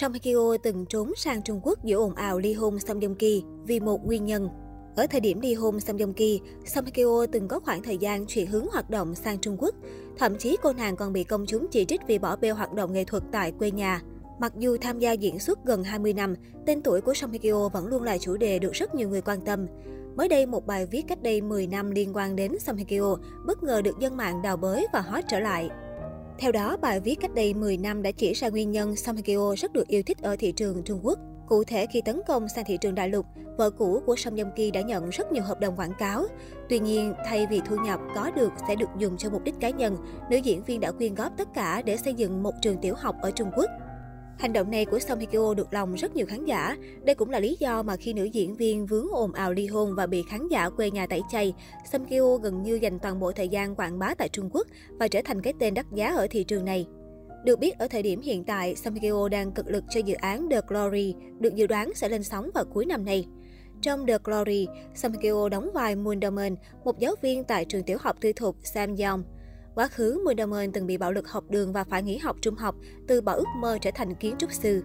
Song 0.00 0.12
Hye 0.12 0.18
Kyo 0.32 0.56
từng 0.62 0.86
trốn 0.86 1.12
sang 1.16 1.42
Trung 1.42 1.60
Quốc 1.62 1.84
giữa 1.84 1.96
ồn 1.96 2.14
ào 2.14 2.38
ly 2.38 2.52
hôn 2.52 2.78
Song 2.78 3.00
Joong 3.00 3.14
Ki 3.14 3.42
vì 3.64 3.80
một 3.80 4.06
nguyên 4.06 4.24
nhân. 4.24 4.48
Ở 4.96 5.06
thời 5.06 5.20
điểm 5.20 5.40
ly 5.40 5.54
hôn 5.54 5.80
Song 5.80 5.96
Joong 5.96 6.12
Ki, 6.12 6.40
Song 6.66 6.84
Hye 6.84 6.92
Kyo 6.92 7.26
từng 7.32 7.48
có 7.48 7.60
khoảng 7.60 7.82
thời 7.82 7.98
gian 7.98 8.26
chuyển 8.26 8.46
hướng 8.46 8.66
hoạt 8.72 8.90
động 8.90 9.14
sang 9.14 9.38
Trung 9.38 9.56
Quốc. 9.58 9.74
Thậm 10.18 10.38
chí 10.38 10.56
cô 10.62 10.72
nàng 10.72 10.96
còn 10.96 11.12
bị 11.12 11.24
công 11.24 11.46
chúng 11.46 11.66
chỉ 11.70 11.84
trích 11.84 12.00
vì 12.06 12.18
bỏ 12.18 12.36
bê 12.36 12.50
hoạt 12.50 12.72
động 12.72 12.92
nghệ 12.92 13.04
thuật 13.04 13.22
tại 13.32 13.52
quê 13.52 13.70
nhà. 13.70 14.02
Mặc 14.38 14.52
dù 14.58 14.76
tham 14.80 14.98
gia 14.98 15.12
diễn 15.12 15.38
xuất 15.38 15.58
gần 15.64 15.84
20 15.84 16.12
năm, 16.12 16.34
tên 16.66 16.82
tuổi 16.82 17.00
của 17.00 17.14
Song 17.14 17.30
Hye 17.30 17.38
Kyo 17.38 17.68
vẫn 17.68 17.86
luôn 17.86 18.02
là 18.02 18.18
chủ 18.18 18.36
đề 18.36 18.58
được 18.58 18.72
rất 18.72 18.94
nhiều 18.94 19.08
người 19.08 19.20
quan 19.20 19.40
tâm. 19.40 19.66
Mới 20.16 20.28
đây, 20.28 20.46
một 20.46 20.66
bài 20.66 20.86
viết 20.86 21.02
cách 21.08 21.22
đây 21.22 21.40
10 21.40 21.66
năm 21.66 21.90
liên 21.90 22.16
quan 22.16 22.36
đến 22.36 22.52
Song 22.60 22.76
Hye 22.76 22.84
Kyo 22.84 23.16
bất 23.46 23.62
ngờ 23.62 23.82
được 23.82 23.98
dân 23.98 24.16
mạng 24.16 24.42
đào 24.42 24.56
bới 24.56 24.86
và 24.92 25.00
hot 25.00 25.24
trở 25.28 25.40
lại. 25.40 25.70
Theo 26.40 26.52
đó, 26.52 26.76
bài 26.76 27.00
viết 27.00 27.20
cách 27.20 27.34
đây 27.34 27.54
10 27.54 27.76
năm 27.76 28.02
đã 28.02 28.10
chỉ 28.10 28.32
ra 28.32 28.48
nguyên 28.48 28.70
nhân 28.70 28.96
Song 28.96 29.16
Hye 29.16 29.22
Kyo 29.22 29.54
rất 29.56 29.72
được 29.72 29.88
yêu 29.88 30.02
thích 30.02 30.18
ở 30.22 30.36
thị 30.38 30.52
trường 30.52 30.82
Trung 30.84 31.00
Quốc. 31.02 31.18
Cụ 31.48 31.64
thể 31.64 31.86
khi 31.86 32.02
tấn 32.04 32.20
công 32.28 32.48
sang 32.48 32.64
thị 32.64 32.78
trường 32.80 32.94
đại 32.94 33.08
lục, 33.08 33.26
vợ 33.58 33.70
cũ 33.70 34.02
của 34.06 34.16
Song 34.16 34.36
Joong 34.36 34.50
Ki 34.56 34.70
đã 34.70 34.80
nhận 34.80 35.10
rất 35.10 35.32
nhiều 35.32 35.42
hợp 35.42 35.60
đồng 35.60 35.76
quảng 35.76 35.92
cáo. 35.98 36.24
Tuy 36.68 36.78
nhiên, 36.78 37.14
thay 37.26 37.46
vì 37.46 37.60
thu 37.64 37.76
nhập 37.84 38.00
có 38.14 38.30
được 38.30 38.52
sẽ 38.68 38.74
được 38.74 38.88
dùng 38.98 39.16
cho 39.16 39.30
mục 39.30 39.44
đích 39.44 39.60
cá 39.60 39.70
nhân, 39.70 39.96
nữ 40.30 40.36
diễn 40.36 40.64
viên 40.64 40.80
đã 40.80 40.92
quyên 40.92 41.14
góp 41.14 41.32
tất 41.36 41.48
cả 41.54 41.82
để 41.84 41.96
xây 41.96 42.14
dựng 42.14 42.42
một 42.42 42.52
trường 42.62 42.78
tiểu 42.82 42.94
học 42.98 43.16
ở 43.22 43.30
Trung 43.30 43.50
Quốc. 43.56 43.70
Hành 44.40 44.52
động 44.52 44.70
này 44.70 44.84
của 44.84 44.98
Song 44.98 45.18
Hye 45.18 45.26
Kyo 45.26 45.54
được 45.54 45.72
lòng 45.72 45.94
rất 45.94 46.16
nhiều 46.16 46.26
khán 46.26 46.44
giả. 46.44 46.76
Đây 47.04 47.14
cũng 47.14 47.30
là 47.30 47.40
lý 47.40 47.56
do 47.60 47.82
mà 47.82 47.96
khi 47.96 48.12
nữ 48.12 48.24
diễn 48.24 48.56
viên 48.56 48.86
vướng 48.86 49.08
ồn 49.12 49.32
ào 49.32 49.52
ly 49.52 49.66
hôn 49.66 49.94
và 49.94 50.06
bị 50.06 50.24
khán 50.28 50.48
giả 50.48 50.70
quê 50.70 50.90
nhà 50.90 51.06
tẩy 51.06 51.20
chay, 51.30 51.54
Song 51.92 52.06
Hye 52.06 52.18
Kyo 52.18 52.36
gần 52.36 52.62
như 52.62 52.74
dành 52.74 52.98
toàn 52.98 53.20
bộ 53.20 53.32
thời 53.32 53.48
gian 53.48 53.74
quảng 53.74 53.98
bá 53.98 54.14
tại 54.14 54.28
Trung 54.28 54.50
Quốc 54.52 54.66
và 54.98 55.08
trở 55.08 55.20
thành 55.24 55.42
cái 55.42 55.52
tên 55.60 55.74
đắt 55.74 55.86
giá 55.94 56.14
ở 56.14 56.26
thị 56.30 56.44
trường 56.44 56.64
này. 56.64 56.86
Được 57.44 57.58
biết, 57.58 57.78
ở 57.78 57.88
thời 57.88 58.02
điểm 58.02 58.20
hiện 58.20 58.44
tại, 58.44 58.76
Song 58.76 58.94
Hye 58.94 59.10
Kyo 59.10 59.28
đang 59.28 59.52
cực 59.52 59.66
lực 59.68 59.84
cho 59.90 60.00
dự 60.00 60.14
án 60.14 60.50
The 60.50 60.60
Glory, 60.68 61.14
được 61.38 61.54
dự 61.54 61.66
đoán 61.66 61.94
sẽ 61.94 62.08
lên 62.08 62.22
sóng 62.22 62.50
vào 62.54 62.64
cuối 62.64 62.86
năm 62.86 63.04
nay. 63.04 63.26
Trong 63.82 64.06
The 64.06 64.18
Glory, 64.24 64.66
Song 64.94 65.12
Hye 65.12 65.30
Kyo 65.30 65.48
đóng 65.48 65.70
vai 65.74 65.96
Moon 65.96 66.20
Do-man, 66.20 66.56
một 66.84 66.98
giáo 66.98 67.14
viên 67.22 67.44
tại 67.44 67.64
trường 67.64 67.82
tiểu 67.82 67.98
học 68.00 68.16
tư 68.20 68.32
thục 68.32 68.56
Samyang. 68.62 69.22
Quá 69.80 69.88
khứ, 69.88 70.22
Moon 70.24 70.36
Do-man 70.36 70.72
từng 70.72 70.86
bị 70.86 70.96
bạo 70.96 71.12
lực 71.12 71.28
học 71.28 71.44
đường 71.48 71.72
và 71.72 71.84
phải 71.84 72.02
nghỉ 72.02 72.18
học 72.18 72.36
trung 72.40 72.54
học, 72.54 72.74
từ 73.06 73.20
bỏ 73.20 73.32
ước 73.32 73.46
mơ 73.56 73.78
trở 73.80 73.90
thành 73.94 74.14
kiến 74.14 74.34
trúc 74.38 74.52
sư. 74.52 74.82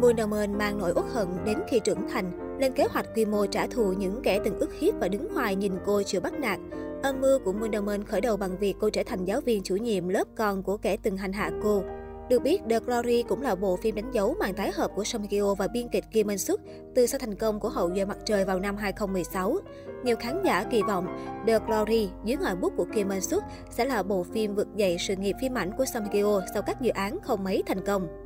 Moon 0.00 0.16
Do-man 0.16 0.58
mang 0.58 0.78
nỗi 0.78 0.92
uất 0.96 1.04
hận 1.12 1.28
đến 1.44 1.58
khi 1.68 1.80
trưởng 1.84 2.08
thành, 2.08 2.58
lên 2.60 2.72
kế 2.72 2.84
hoạch 2.90 3.06
quy 3.14 3.24
mô 3.24 3.46
trả 3.46 3.66
thù 3.66 3.92
những 3.92 4.20
kẻ 4.22 4.40
từng 4.44 4.58
ức 4.58 4.70
hiếp 4.80 4.94
và 5.00 5.08
đứng 5.08 5.28
hoài 5.34 5.56
nhìn 5.56 5.72
cô 5.86 6.02
chịu 6.02 6.20
bắt 6.20 6.32
nạt. 6.32 6.58
Âm 7.02 7.20
mưu 7.20 7.38
của 7.38 7.52
Moon 7.52 7.70
Do-man 7.70 8.04
khởi 8.04 8.20
đầu 8.20 8.36
bằng 8.36 8.58
việc 8.58 8.74
cô 8.80 8.90
trở 8.90 9.02
thành 9.06 9.24
giáo 9.24 9.40
viên 9.40 9.62
chủ 9.62 9.76
nhiệm 9.76 10.08
lớp 10.08 10.28
con 10.36 10.62
của 10.62 10.76
kẻ 10.76 10.96
từng 10.96 11.16
hành 11.16 11.32
hạ 11.32 11.50
cô. 11.62 11.82
Được 12.28 12.42
biết, 12.42 12.62
The 12.70 12.80
Glory 12.80 13.22
cũng 13.22 13.42
là 13.42 13.54
bộ 13.54 13.76
phim 13.76 13.94
đánh 13.94 14.10
dấu 14.10 14.34
màn 14.40 14.54
tái 14.54 14.72
hợp 14.74 14.90
của 14.94 15.04
Song 15.04 15.26
Kyo 15.28 15.54
và 15.54 15.68
biên 15.68 15.88
kịch 15.88 16.04
Kim 16.10 16.26
Min 16.26 16.38
Suk 16.38 16.60
từ 16.94 17.06
sau 17.06 17.18
thành 17.18 17.34
công 17.34 17.60
của 17.60 17.68
Hậu 17.68 17.90
duệ 17.94 18.04
mặt 18.04 18.18
trời 18.24 18.44
vào 18.44 18.60
năm 18.60 18.76
2016. 18.76 19.56
Nhiều 20.04 20.16
khán 20.16 20.42
giả 20.44 20.64
kỳ 20.70 20.82
vọng 20.82 21.06
The 21.46 21.58
Glory 21.66 22.10
dưới 22.24 22.36
ngòi 22.36 22.56
bút 22.56 22.72
của 22.76 22.86
Kim 22.94 23.08
Min 23.08 23.20
Suk 23.20 23.42
sẽ 23.70 23.84
là 23.84 24.02
bộ 24.02 24.22
phim 24.22 24.54
vực 24.54 24.68
dậy 24.76 24.96
sự 25.00 25.16
nghiệp 25.16 25.36
phim 25.40 25.58
ảnh 25.58 25.70
của 25.78 25.84
Song 25.84 26.08
Kyo 26.12 26.40
sau 26.54 26.62
các 26.62 26.80
dự 26.80 26.90
án 26.90 27.18
không 27.22 27.44
mấy 27.44 27.62
thành 27.66 27.84
công. 27.86 28.23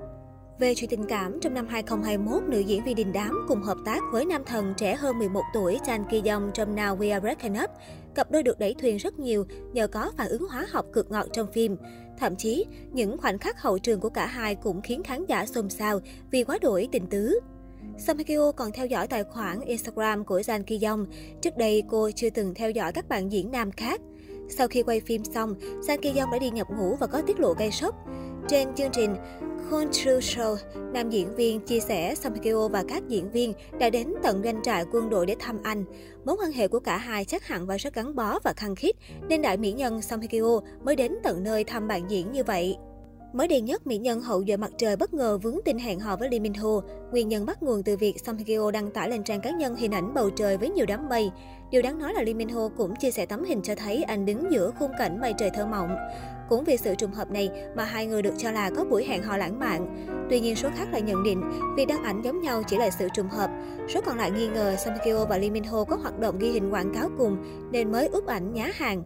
Về 0.58 0.74
chuyện 0.74 0.90
tình 0.90 1.04
cảm, 1.04 1.40
trong 1.40 1.54
năm 1.54 1.66
2021, 1.68 2.42
nữ 2.48 2.58
diễn 2.58 2.84
viên 2.84 2.96
đình 2.96 3.12
đám 3.12 3.44
cùng 3.48 3.62
hợp 3.62 3.78
tác 3.84 4.00
với 4.12 4.24
nam 4.24 4.42
thần 4.46 4.74
trẻ 4.76 4.94
hơn 4.94 5.18
11 5.18 5.42
tuổi 5.54 5.78
Chan 5.86 6.04
Ki 6.10 6.22
Yong 6.28 6.50
trong 6.54 6.76
Now 6.76 6.98
We 6.98 7.12
Are 7.12 7.20
Breaking 7.20 7.64
Up. 7.64 7.70
Cặp 8.14 8.30
đôi 8.30 8.42
được 8.42 8.58
đẩy 8.58 8.74
thuyền 8.74 8.96
rất 8.96 9.18
nhiều 9.18 9.44
nhờ 9.72 9.86
có 9.86 10.12
phản 10.16 10.28
ứng 10.28 10.48
hóa 10.48 10.66
học 10.70 10.86
cực 10.92 11.10
ngọt 11.10 11.26
trong 11.32 11.52
phim. 11.52 11.76
Thậm 12.18 12.36
chí, 12.36 12.66
những 12.92 13.18
khoảnh 13.18 13.38
khắc 13.38 13.62
hậu 13.62 13.78
trường 13.78 14.00
của 14.00 14.08
cả 14.08 14.26
hai 14.26 14.54
cũng 14.54 14.82
khiến 14.82 15.02
khán 15.02 15.26
giả 15.26 15.46
xôn 15.46 15.70
xao 15.70 16.00
vì 16.30 16.44
quá 16.44 16.58
đổi 16.62 16.88
tình 16.92 17.06
tứ. 17.06 17.40
Song 17.98 18.16
Hye 18.16 18.24
Kyo 18.24 18.52
còn 18.52 18.72
theo 18.72 18.86
dõi 18.86 19.06
tài 19.06 19.24
khoản 19.24 19.60
Instagram 19.60 20.24
của 20.24 20.40
Jan 20.40 20.62
Ki 20.62 20.80
Yong. 20.84 21.06
Trước 21.42 21.56
đây, 21.56 21.82
cô 21.88 22.10
chưa 22.10 22.30
từng 22.30 22.54
theo 22.54 22.70
dõi 22.70 22.92
các 22.92 23.08
bạn 23.08 23.32
diễn 23.32 23.50
nam 23.50 23.70
khác. 23.72 24.00
Sau 24.48 24.68
khi 24.68 24.82
quay 24.82 25.00
phim 25.00 25.24
xong, 25.24 25.54
Jan 25.60 25.98
Ki 25.98 26.18
Yong 26.18 26.30
đã 26.30 26.38
đi 26.38 26.50
nhập 26.50 26.66
ngũ 26.70 26.96
và 26.96 27.06
có 27.06 27.22
tiết 27.22 27.40
lộ 27.40 27.54
gây 27.54 27.70
sốc. 27.70 27.94
Trên 28.48 28.74
chương 28.74 28.90
trình 28.92 29.16
Control 29.70 30.18
Show, 30.18 30.56
nam 30.92 31.10
diễn 31.10 31.34
viên 31.34 31.60
chia 31.60 31.80
sẻ 31.80 32.14
Song 32.14 32.38
Kyo 32.42 32.68
và 32.68 32.84
các 32.88 33.02
diễn 33.08 33.30
viên 33.30 33.52
đã 33.78 33.90
đến 33.90 34.14
tận 34.22 34.42
doanh 34.44 34.62
trại 34.62 34.84
quân 34.92 35.10
đội 35.10 35.26
để 35.26 35.36
thăm 35.38 35.58
anh. 35.62 35.84
Mối 36.24 36.36
quan 36.40 36.52
hệ 36.52 36.68
của 36.68 36.80
cả 36.80 36.96
hai 36.96 37.24
chắc 37.24 37.46
hẳn 37.46 37.66
và 37.66 37.76
rất 37.76 37.94
gắn 37.94 38.14
bó 38.14 38.38
và 38.44 38.52
khăng 38.52 38.74
khít, 38.74 38.96
nên 39.28 39.42
đại 39.42 39.56
mỹ 39.56 39.72
nhân 39.72 40.02
Song 40.02 40.20
Kyo 40.28 40.60
mới 40.84 40.96
đến 40.96 41.12
tận 41.22 41.44
nơi 41.44 41.64
thăm 41.64 41.88
bạn 41.88 42.10
diễn 42.10 42.32
như 42.32 42.44
vậy. 42.44 42.76
Mới 43.32 43.48
đây 43.48 43.60
nhất, 43.60 43.86
mỹ 43.86 43.98
nhân 43.98 44.20
hậu 44.20 44.44
duệ 44.46 44.56
mặt 44.56 44.70
trời 44.78 44.96
bất 44.96 45.14
ngờ 45.14 45.38
vướng 45.38 45.58
tin 45.64 45.78
hẹn 45.78 46.00
hò 46.00 46.16
với 46.16 46.30
Lee 46.30 46.40
Min 46.40 46.54
Ho. 46.54 46.80
Nguyên 47.10 47.28
nhân 47.28 47.46
bắt 47.46 47.62
nguồn 47.62 47.82
từ 47.82 47.96
việc 47.96 48.14
Song 48.26 48.36
Hye 48.36 48.58
đăng 48.72 48.90
tải 48.90 49.10
lên 49.10 49.22
trang 49.24 49.40
cá 49.40 49.50
nhân 49.50 49.76
hình 49.76 49.94
ảnh 49.94 50.14
bầu 50.14 50.30
trời 50.30 50.56
với 50.56 50.70
nhiều 50.70 50.86
đám 50.86 51.08
mây. 51.08 51.30
Điều 51.70 51.82
đáng 51.82 51.98
nói 51.98 52.14
là 52.14 52.22
Lee 52.22 52.34
Min 52.34 52.48
Ho 52.48 52.68
cũng 52.76 52.96
chia 52.96 53.10
sẻ 53.10 53.26
tấm 53.26 53.44
hình 53.44 53.62
cho 53.62 53.74
thấy 53.74 54.02
anh 54.02 54.26
đứng 54.26 54.52
giữa 54.52 54.72
khung 54.78 54.90
cảnh 54.98 55.20
mây 55.20 55.34
trời 55.38 55.50
thơ 55.50 55.66
mộng. 55.66 55.96
Cũng 56.48 56.64
vì 56.64 56.76
sự 56.76 56.94
trùng 56.94 57.12
hợp 57.12 57.30
này 57.30 57.50
mà 57.76 57.84
hai 57.84 58.06
người 58.06 58.22
được 58.22 58.34
cho 58.38 58.50
là 58.50 58.70
có 58.76 58.84
buổi 58.84 59.04
hẹn 59.04 59.22
hò 59.22 59.36
lãng 59.36 59.58
mạn. 59.58 60.06
Tuy 60.30 60.40
nhiên 60.40 60.56
số 60.56 60.68
khác 60.76 60.88
lại 60.92 61.02
nhận 61.02 61.22
định 61.22 61.42
việc 61.76 61.88
đăng 61.88 62.02
ảnh 62.02 62.22
giống 62.24 62.40
nhau 62.40 62.62
chỉ 62.66 62.76
là 62.76 62.90
sự 62.90 63.08
trùng 63.14 63.28
hợp. 63.28 63.50
Số 63.88 64.00
còn 64.06 64.18
lại 64.18 64.30
nghi 64.30 64.48
ngờ 64.48 64.76
Song 64.78 64.94
Hye 65.04 65.14
và 65.28 65.38
Lee 65.38 65.50
Min 65.50 65.64
Ho 65.64 65.84
có 65.84 65.96
hoạt 65.96 66.18
động 66.18 66.38
ghi 66.38 66.50
hình 66.50 66.70
quảng 66.70 66.94
cáo 66.94 67.10
cùng 67.18 67.36
nên 67.72 67.92
mới 67.92 68.08
úp 68.08 68.26
ảnh 68.26 68.52
nhá 68.52 68.70
hàng. 68.74 69.02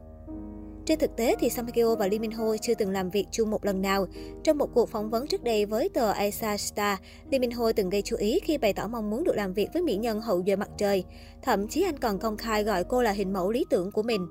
Trên 0.86 0.98
thực 0.98 1.16
tế 1.16 1.36
thì 1.40 1.50
Song 1.50 1.66
Hye 1.66 1.72
Kyo 1.72 1.96
và 1.96 2.06
Lee 2.06 2.18
Min 2.18 2.30
Ho 2.30 2.56
chưa 2.62 2.74
từng 2.74 2.90
làm 2.90 3.10
việc 3.10 3.26
chung 3.30 3.50
một 3.50 3.64
lần 3.64 3.82
nào. 3.82 4.06
Trong 4.44 4.58
một 4.58 4.70
cuộc 4.74 4.88
phỏng 4.88 5.10
vấn 5.10 5.26
trước 5.26 5.42
đây 5.42 5.66
với 5.66 5.88
tờ 5.88 6.10
Asia 6.10 6.56
Star, 6.56 6.98
Lee 7.30 7.38
Min 7.38 7.50
Ho 7.50 7.72
từng 7.72 7.90
gây 7.90 8.02
chú 8.02 8.16
ý 8.16 8.40
khi 8.44 8.58
bày 8.58 8.72
tỏ 8.72 8.88
mong 8.88 9.10
muốn 9.10 9.24
được 9.24 9.36
làm 9.36 9.52
việc 9.52 9.68
với 9.72 9.82
mỹ 9.82 9.96
nhân 9.96 10.20
hậu 10.20 10.42
duệ 10.46 10.56
mặt 10.56 10.68
trời. 10.78 11.04
Thậm 11.42 11.68
chí 11.68 11.82
anh 11.82 11.98
còn 11.98 12.18
công 12.18 12.36
khai 12.36 12.64
gọi 12.64 12.84
cô 12.84 13.02
là 13.02 13.12
hình 13.12 13.32
mẫu 13.32 13.50
lý 13.50 13.64
tưởng 13.70 13.90
của 13.92 14.02
mình. 14.02 14.26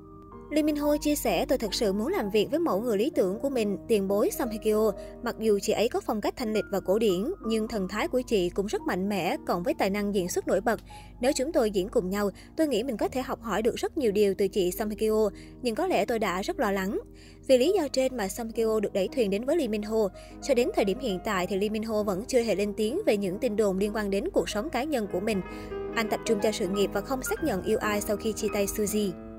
Lee 0.52 0.62
Min 0.62 0.76
Ho 0.76 0.96
chia 0.96 1.14
sẻ 1.14 1.46
tôi 1.48 1.58
thật 1.58 1.74
sự 1.74 1.92
muốn 1.92 2.08
làm 2.08 2.30
việc 2.30 2.48
với 2.50 2.60
mẫu 2.60 2.80
người 2.80 2.98
lý 2.98 3.10
tưởng 3.14 3.38
của 3.38 3.50
mình, 3.50 3.78
tiền 3.88 4.08
bối 4.08 4.30
Song 4.32 4.48
Hye 4.50 4.58
Kyo. 4.58 4.92
Mặc 5.22 5.36
dù 5.38 5.58
chị 5.62 5.72
ấy 5.72 5.88
có 5.88 6.00
phong 6.00 6.20
cách 6.20 6.34
thanh 6.36 6.52
lịch 6.52 6.64
và 6.70 6.80
cổ 6.80 6.98
điển, 6.98 7.32
nhưng 7.46 7.68
thần 7.68 7.88
thái 7.88 8.08
của 8.08 8.22
chị 8.26 8.50
cũng 8.50 8.66
rất 8.66 8.82
mạnh 8.82 9.08
mẽ, 9.08 9.36
cộng 9.46 9.62
với 9.62 9.74
tài 9.74 9.90
năng 9.90 10.14
diễn 10.14 10.28
xuất 10.28 10.48
nổi 10.48 10.60
bật. 10.60 10.80
Nếu 11.20 11.32
chúng 11.32 11.52
tôi 11.52 11.70
diễn 11.70 11.88
cùng 11.88 12.10
nhau, 12.10 12.30
tôi 12.56 12.68
nghĩ 12.68 12.82
mình 12.82 12.96
có 12.96 13.08
thể 13.08 13.22
học 13.22 13.42
hỏi 13.42 13.62
được 13.62 13.74
rất 13.76 13.98
nhiều 13.98 14.12
điều 14.12 14.34
từ 14.38 14.48
chị 14.48 14.70
Song 14.72 14.88
Hye 14.90 14.96
Kyo, 15.08 15.30
nhưng 15.62 15.74
có 15.74 15.86
lẽ 15.86 16.04
tôi 16.04 16.18
đã 16.18 16.42
rất 16.42 16.60
lo 16.60 16.70
lắng. 16.70 17.00
Vì 17.48 17.58
lý 17.58 17.72
do 17.76 17.88
trên 17.88 18.16
mà 18.16 18.28
Song 18.28 18.46
Hye 18.56 18.64
Kyo 18.64 18.80
được 18.80 18.92
đẩy 18.92 19.08
thuyền 19.08 19.30
đến 19.30 19.44
với 19.44 19.56
Lee 19.56 19.68
Min 19.68 19.82
Ho. 19.82 20.08
Cho 20.42 20.54
đến 20.54 20.68
thời 20.76 20.84
điểm 20.84 20.98
hiện 20.98 21.18
tại 21.24 21.46
thì 21.46 21.56
Lee 21.56 21.68
Min 21.68 21.82
Ho 21.82 22.02
vẫn 22.02 22.24
chưa 22.28 22.40
hề 22.40 22.54
lên 22.54 22.74
tiếng 22.76 23.00
về 23.06 23.16
những 23.16 23.38
tin 23.38 23.56
đồn 23.56 23.78
liên 23.78 23.92
quan 23.94 24.10
đến 24.10 24.24
cuộc 24.32 24.48
sống 24.48 24.70
cá 24.70 24.84
nhân 24.84 25.06
của 25.12 25.20
mình. 25.20 25.40
Anh 25.94 26.08
tập 26.10 26.20
trung 26.24 26.38
cho 26.42 26.52
sự 26.52 26.68
nghiệp 26.68 26.90
và 26.92 27.00
không 27.00 27.22
xác 27.22 27.44
nhận 27.44 27.62
yêu 27.62 27.78
ai 27.78 28.00
sau 28.00 28.16
khi 28.16 28.32
chia 28.32 28.48
tay 28.54 28.66
Suzy. 28.66 29.31